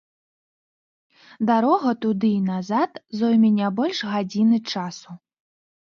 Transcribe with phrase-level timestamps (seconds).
[1.49, 5.11] Дарога туды і назад зойме не больш гадзіны часу.